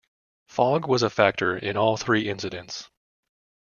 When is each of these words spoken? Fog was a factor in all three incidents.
Fog 0.47 0.87
was 0.87 1.03
a 1.03 1.11
factor 1.11 1.55
in 1.55 1.77
all 1.77 1.95
three 1.95 2.27
incidents. 2.27 2.89